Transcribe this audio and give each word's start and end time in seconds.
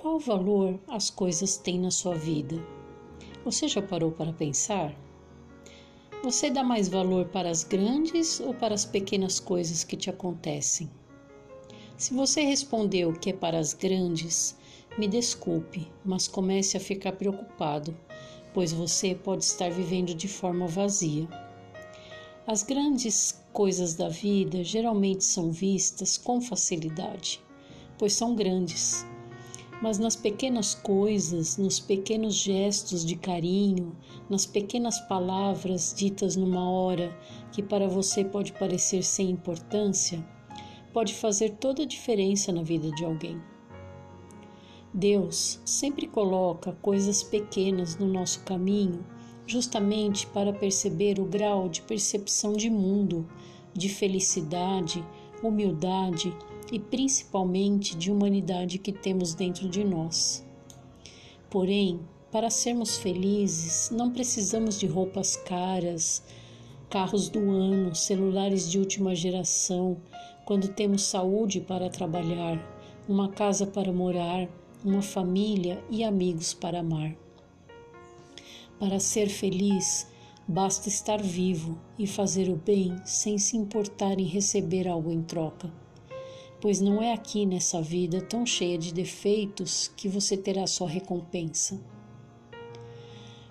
Qual 0.00 0.18
valor 0.18 0.80
as 0.88 1.10
coisas 1.10 1.58
têm 1.58 1.78
na 1.78 1.90
sua 1.90 2.14
vida? 2.14 2.58
Você 3.44 3.68
já 3.68 3.82
parou 3.82 4.10
para 4.10 4.32
pensar? 4.32 4.98
Você 6.24 6.48
dá 6.48 6.64
mais 6.64 6.88
valor 6.88 7.26
para 7.26 7.50
as 7.50 7.64
grandes 7.64 8.40
ou 8.40 8.54
para 8.54 8.74
as 8.74 8.86
pequenas 8.86 9.38
coisas 9.38 9.84
que 9.84 9.98
te 9.98 10.08
acontecem? 10.08 10.88
Se 11.98 12.14
você 12.14 12.40
respondeu 12.40 13.12
que 13.12 13.28
é 13.28 13.34
para 13.34 13.58
as 13.58 13.74
grandes, 13.74 14.56
me 14.96 15.06
desculpe, 15.06 15.86
mas 16.02 16.26
comece 16.26 16.78
a 16.78 16.80
ficar 16.80 17.12
preocupado, 17.12 17.94
pois 18.54 18.72
você 18.72 19.14
pode 19.14 19.44
estar 19.44 19.70
vivendo 19.70 20.14
de 20.14 20.28
forma 20.28 20.66
vazia. 20.66 21.28
As 22.46 22.62
grandes 22.62 23.38
coisas 23.52 23.92
da 23.92 24.08
vida 24.08 24.64
geralmente 24.64 25.24
são 25.24 25.52
vistas 25.52 26.16
com 26.16 26.40
facilidade, 26.40 27.38
pois 27.98 28.14
são 28.14 28.34
grandes. 28.34 29.04
Mas 29.80 29.98
nas 29.98 30.14
pequenas 30.14 30.74
coisas, 30.74 31.56
nos 31.56 31.80
pequenos 31.80 32.34
gestos 32.34 33.04
de 33.04 33.16
carinho, 33.16 33.96
nas 34.28 34.44
pequenas 34.44 35.00
palavras 35.00 35.94
ditas 35.96 36.36
numa 36.36 36.68
hora 36.68 37.16
que 37.50 37.62
para 37.62 37.88
você 37.88 38.22
pode 38.22 38.52
parecer 38.52 39.02
sem 39.02 39.30
importância, 39.30 40.22
pode 40.92 41.14
fazer 41.14 41.52
toda 41.52 41.82
a 41.82 41.86
diferença 41.86 42.52
na 42.52 42.62
vida 42.62 42.90
de 42.90 43.04
alguém. 43.04 43.40
Deus 44.92 45.60
sempre 45.64 46.06
coloca 46.06 46.72
coisas 46.82 47.22
pequenas 47.22 47.96
no 47.96 48.06
nosso 48.06 48.44
caminho 48.44 49.04
justamente 49.46 50.26
para 50.28 50.52
perceber 50.52 51.18
o 51.18 51.24
grau 51.24 51.68
de 51.68 51.82
percepção 51.82 52.52
de 52.52 52.68
mundo, 52.68 53.26
de 53.74 53.88
felicidade, 53.88 55.04
humildade 55.42 56.36
e 56.70 56.78
principalmente 56.78 57.96
de 57.96 58.10
humanidade 58.10 58.78
que 58.78 58.92
temos 58.92 59.34
dentro 59.34 59.68
de 59.68 59.84
nós. 59.84 60.44
Porém, 61.48 62.00
para 62.30 62.48
sermos 62.48 62.96
felizes, 62.96 63.90
não 63.90 64.10
precisamos 64.10 64.78
de 64.78 64.86
roupas 64.86 65.36
caras, 65.36 66.22
carros 66.88 67.28
do 67.28 67.50
ano, 67.50 67.94
celulares 67.94 68.70
de 68.70 68.78
última 68.78 69.14
geração, 69.14 69.96
quando 70.44 70.68
temos 70.68 71.02
saúde 71.02 71.60
para 71.60 71.90
trabalhar, 71.90 72.58
uma 73.08 73.28
casa 73.28 73.66
para 73.66 73.92
morar, 73.92 74.48
uma 74.84 75.02
família 75.02 75.82
e 75.90 76.04
amigos 76.04 76.54
para 76.54 76.80
amar. 76.80 77.16
Para 78.78 78.98
ser 78.98 79.28
feliz, 79.28 80.06
basta 80.48 80.88
estar 80.88 81.20
vivo 81.20 81.78
e 81.98 82.06
fazer 82.06 82.48
o 82.48 82.56
bem 82.56 82.96
sem 83.04 83.38
se 83.38 83.56
importar 83.56 84.18
em 84.18 84.24
receber 84.24 84.88
algo 84.88 85.10
em 85.10 85.22
troca. 85.22 85.70
Pois 86.60 86.78
não 86.78 87.02
é 87.02 87.14
aqui 87.14 87.46
nessa 87.46 87.80
vida 87.80 88.20
tão 88.20 88.44
cheia 88.44 88.76
de 88.76 88.92
defeitos 88.92 89.90
que 89.96 90.06
você 90.06 90.36
terá 90.36 90.66
sua 90.66 90.88
recompensa. 90.88 91.80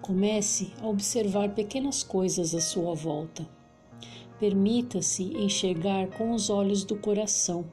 Comece 0.00 0.72
a 0.80 0.86
observar 0.86 1.52
pequenas 1.52 2.04
coisas 2.04 2.54
à 2.54 2.60
sua 2.60 2.94
volta. 2.94 3.48
Permita-se 4.38 5.24
enxergar 5.36 6.08
com 6.16 6.32
os 6.32 6.48
olhos 6.48 6.84
do 6.84 6.96
coração. 6.96 7.64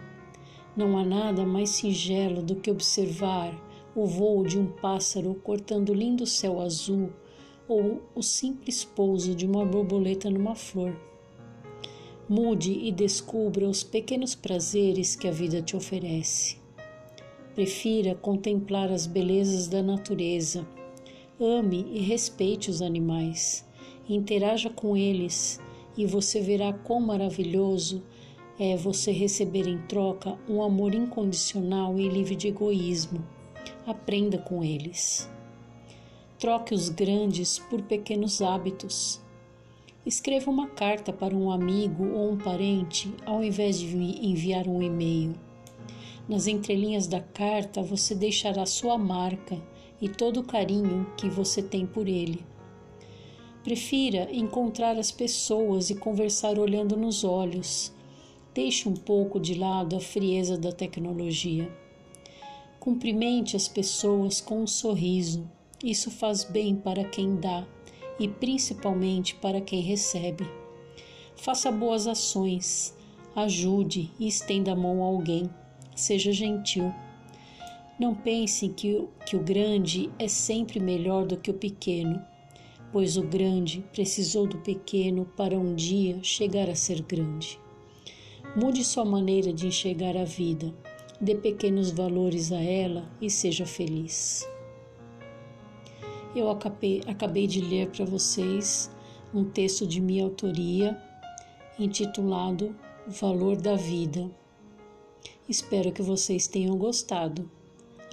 Não 0.75 0.97
há 0.97 1.05
nada 1.05 1.45
mais 1.45 1.71
singelo 1.71 2.41
do 2.41 2.55
que 2.55 2.71
observar 2.71 3.53
o 3.95 4.07
voo 4.07 4.43
de 4.43 4.57
um 4.57 4.65
pássaro 4.65 5.35
cortando 5.43 5.93
lindo 5.93 6.25
céu 6.25 6.59
azul 6.59 7.11
ou 7.67 8.01
o 8.15 8.23
simples 8.23 8.83
pouso 8.83 9.35
de 9.35 9.45
uma 9.45 9.63
borboleta 9.63 10.27
numa 10.29 10.55
flor. 10.55 10.95
Mude 12.29 12.71
e 12.71 12.91
descubra 12.91 13.67
os 13.67 13.83
pequenos 13.83 14.35
prazeres 14.35 15.15
que 15.15 15.27
a 15.27 15.31
vida 15.31 15.63
te 15.63 15.75
oferece. 15.75 16.57
Prefira 17.55 18.13
contemplar 18.13 18.91
as 18.91 19.07
belezas 19.07 19.67
da 19.67 19.81
natureza. 19.81 20.63
Ame 21.41 21.87
e 21.91 22.01
respeite 22.01 22.69
os 22.69 22.83
animais. 22.83 23.65
Interaja 24.07 24.69
com 24.69 24.95
eles 24.95 25.59
e 25.97 26.05
você 26.05 26.39
verá 26.39 26.71
quão 26.71 26.99
maravilhoso 26.99 28.03
é 28.59 28.77
você 28.77 29.11
receber 29.11 29.67
em 29.67 29.81
troca 29.87 30.37
um 30.47 30.61
amor 30.61 30.93
incondicional 30.93 31.97
e 31.97 32.07
livre 32.07 32.35
de 32.35 32.49
egoísmo. 32.49 33.27
Aprenda 33.87 34.37
com 34.37 34.63
eles. 34.63 35.27
Troque 36.37 36.75
os 36.75 36.89
grandes 36.89 37.57
por 37.57 37.81
pequenos 37.81 38.39
hábitos. 38.39 39.19
Escreva 40.09 40.49
uma 40.49 40.65
carta 40.65 41.13
para 41.13 41.35
um 41.35 41.51
amigo 41.51 42.03
ou 42.03 42.31
um 42.31 42.35
parente 42.35 43.13
ao 43.27 43.43
invés 43.43 43.77
de 43.77 43.95
enviar 43.95 44.67
um 44.67 44.81
e-mail. 44.81 45.35
Nas 46.27 46.47
entrelinhas 46.47 47.05
da 47.05 47.21
carta 47.21 47.83
você 47.83 48.15
deixará 48.15 48.65
sua 48.65 48.97
marca 48.97 49.61
e 50.01 50.09
todo 50.09 50.39
o 50.39 50.43
carinho 50.43 51.05
que 51.15 51.29
você 51.29 51.61
tem 51.61 51.85
por 51.85 52.07
ele. 52.07 52.43
Prefira 53.63 54.27
encontrar 54.31 54.97
as 54.97 55.11
pessoas 55.11 55.91
e 55.91 55.95
conversar 55.95 56.57
olhando 56.57 56.97
nos 56.97 57.23
olhos. 57.23 57.93
Deixe 58.51 58.89
um 58.89 58.95
pouco 58.95 59.39
de 59.39 59.53
lado 59.53 59.95
a 59.95 59.99
frieza 59.99 60.57
da 60.57 60.71
tecnologia. 60.71 61.71
Cumprimente 62.79 63.55
as 63.55 63.67
pessoas 63.67 64.41
com 64.41 64.63
um 64.63 64.67
sorriso 64.67 65.47
isso 65.81 66.11
faz 66.11 66.43
bem 66.43 66.75
para 66.75 67.05
quem 67.05 67.37
dá 67.37 67.65
e 68.19 68.27
principalmente 68.27 69.35
para 69.35 69.61
quem 69.61 69.81
recebe. 69.81 70.45
Faça 71.35 71.71
boas 71.71 72.05
ações, 72.05 72.93
ajude 73.35 74.11
e 74.19 74.27
estenda 74.27 74.73
a 74.73 74.75
mão 74.75 75.01
a 75.01 75.07
alguém. 75.07 75.49
Seja 75.95 76.31
gentil. 76.31 76.93
Não 77.99 78.13
pense 78.13 78.69
que, 78.69 79.07
que 79.25 79.35
o 79.35 79.43
grande 79.43 80.09
é 80.19 80.27
sempre 80.27 80.79
melhor 80.79 81.25
do 81.25 81.37
que 81.37 81.51
o 81.51 81.53
pequeno, 81.53 82.21
pois 82.91 83.17
o 83.17 83.23
grande 83.23 83.83
precisou 83.91 84.47
do 84.47 84.57
pequeno 84.59 85.25
para 85.37 85.57
um 85.57 85.75
dia 85.75 86.19
chegar 86.23 86.69
a 86.69 86.75
ser 86.75 87.01
grande. 87.01 87.59
Mude 88.55 88.83
sua 88.83 89.05
maneira 89.05 89.53
de 89.53 89.67
enxergar 89.67 90.17
a 90.17 90.23
vida, 90.23 90.73
dê 91.21 91.35
pequenos 91.35 91.91
valores 91.91 92.51
a 92.51 92.61
ela 92.61 93.09
e 93.21 93.29
seja 93.29 93.65
feliz. 93.65 94.47
Eu 96.35 96.49
acabei, 96.49 97.01
acabei 97.07 97.47
de 97.47 97.59
ler 97.61 97.89
para 97.89 98.05
vocês 98.05 98.91
um 99.33 99.43
texto 99.43 99.85
de 99.85 99.99
minha 99.99 100.23
autoria 100.23 101.01
intitulado 101.77 102.75
Valor 103.07 103.55
da 103.57 103.75
Vida. 103.75 104.29
Espero 105.47 105.91
que 105.91 106.01
vocês 106.01 106.47
tenham 106.47 106.77
gostado. 106.77 107.49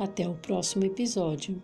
Até 0.00 0.28
o 0.28 0.34
próximo 0.34 0.84
episódio. 0.84 1.62